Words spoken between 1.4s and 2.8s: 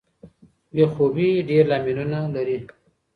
ډیر لاملونه لري.